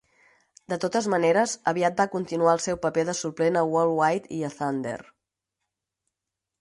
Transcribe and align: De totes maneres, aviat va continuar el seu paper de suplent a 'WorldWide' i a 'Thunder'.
De 0.71 0.77
totes 0.83 1.07
maneres, 1.13 1.51
aviat 1.73 2.01
va 2.03 2.07
continuar 2.15 2.55
el 2.57 2.63
seu 2.67 2.79
paper 2.87 3.03
de 3.11 3.15
suplent 3.19 3.59
a 3.61 3.63
'WorldWide' 3.75 4.35
i 4.39 4.43
a 4.49 4.51
'Thunder'. 4.57 5.05